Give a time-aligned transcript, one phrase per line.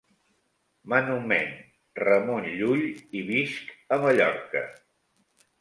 [0.93, 1.51] M'anomèn
[2.01, 2.83] Ramon Llull
[3.21, 4.69] i visc a Mallorca.